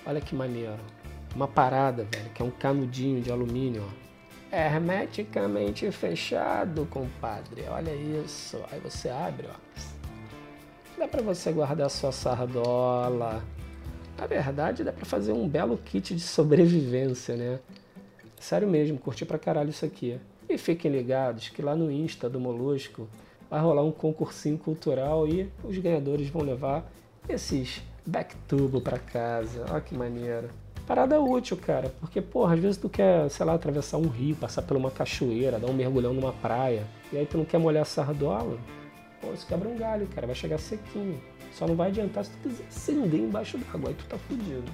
Olha 0.06 0.20
que 0.20 0.34
maneiro. 0.34 0.78
Uma 1.34 1.48
parada, 1.48 2.04
velho, 2.04 2.30
que 2.30 2.40
é 2.40 2.44
um 2.44 2.50
canudinho 2.50 3.20
de 3.20 3.32
alumínio, 3.32 3.84
ó. 3.84 4.56
Hermeticamente 4.56 5.90
fechado, 5.90 6.86
compadre. 6.86 7.64
Olha 7.68 7.90
isso. 7.90 8.58
Aí 8.70 8.78
você 8.78 9.08
abre, 9.08 9.48
ó. 9.48 9.56
Dá 10.96 11.08
para 11.08 11.20
você 11.20 11.52
guardar 11.52 11.90
sua 11.90 12.12
sardola. 12.12 13.42
Na 14.16 14.26
verdade, 14.26 14.84
dá 14.84 14.92
para 14.92 15.04
fazer 15.04 15.32
um 15.32 15.48
belo 15.48 15.76
kit 15.78 16.14
de 16.14 16.22
sobrevivência, 16.22 17.36
né? 17.36 17.58
Sério 18.38 18.68
mesmo, 18.68 18.98
curti 18.98 19.26
pra 19.26 19.38
caralho 19.38 19.70
isso 19.70 19.84
aqui. 19.84 20.18
E 20.48 20.56
fiquem 20.56 20.90
ligados 20.90 21.48
que 21.48 21.60
lá 21.60 21.74
no 21.74 21.90
Insta 21.90 22.30
do 22.30 22.40
Molusco 22.40 23.08
vai 23.50 23.60
rolar 23.60 23.82
um 23.82 23.92
concursinho 23.92 24.58
cultural 24.58 25.26
e 25.26 25.50
os 25.64 25.76
ganhadores 25.78 26.28
vão 26.28 26.42
levar 26.42 26.90
esses 27.28 27.82
backtubo 28.04 28.80
pra 28.80 28.98
casa. 28.98 29.64
Olha 29.70 29.80
que 29.80 29.94
maneiro. 29.94 30.48
Parada 30.86 31.20
útil, 31.20 31.56
cara, 31.56 31.92
porque, 32.00 32.20
porra, 32.22 32.54
às 32.54 32.60
vezes 32.60 32.78
tu 32.78 32.88
quer, 32.88 33.28
sei 33.28 33.44
lá, 33.44 33.52
atravessar 33.52 33.98
um 33.98 34.08
rio, 34.08 34.34
passar 34.34 34.62
por 34.62 34.74
uma 34.74 34.90
cachoeira, 34.90 35.58
dar 35.58 35.66
um 35.66 35.74
mergulhão 35.74 36.14
numa 36.14 36.32
praia, 36.32 36.86
e 37.12 37.18
aí 37.18 37.26
tu 37.26 37.36
não 37.36 37.44
quer 37.44 37.58
molhar 37.58 37.82
a 37.82 37.84
sardola, 37.84 38.56
pô, 39.20 39.28
você 39.28 39.46
quebra 39.46 39.68
um 39.68 39.76
galho, 39.76 40.06
cara, 40.14 40.26
vai 40.26 40.34
chegar 40.34 40.56
sequinho. 40.56 41.20
Só 41.52 41.66
não 41.66 41.76
vai 41.76 41.88
adiantar 41.88 42.24
se 42.24 42.30
tu 42.30 42.38
quiser 42.38 42.64
acender 42.68 43.20
embaixo 43.20 43.58
d'água, 43.58 43.90
aí 43.90 43.94
tu 43.94 44.06
tá 44.06 44.16
fudido. 44.16 44.72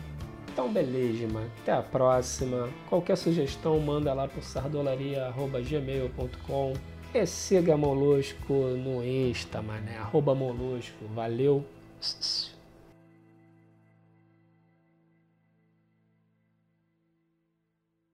Então, 0.53 0.73
beleza, 0.73 1.27
mano. 1.27 1.51
Até 1.63 1.73
a 1.73 1.83
próxima. 1.83 2.69
Qualquer 2.89 3.17
sugestão, 3.17 3.81
manda 3.81 4.15
lá 4.15 4.29
pro 4.29 4.41
sardolaria.gmail.com 4.41 6.75
e 7.15 7.27
siga 7.27 7.77
Molusco 7.77 8.53
no 8.53 9.05
Insta, 9.05 9.63
mané. 9.63 9.97
Arroba 9.99 10.35
Molusco. 10.35 11.07
Valeu. 11.15 11.65